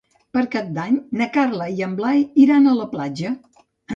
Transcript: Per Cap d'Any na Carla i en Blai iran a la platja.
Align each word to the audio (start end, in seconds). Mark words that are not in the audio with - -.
Per 0.35 0.41
Cap 0.53 0.71
d'Any 0.77 0.95
na 1.19 1.27
Carla 1.35 1.67
i 1.79 1.85
en 1.87 1.93
Blai 2.01 2.23
iran 2.47 2.65
a 2.67 2.75
la 2.81 2.91
platja. 2.97 3.37